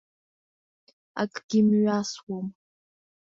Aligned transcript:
Акгьы 1.21 1.59
мҩасуам. 1.67 2.47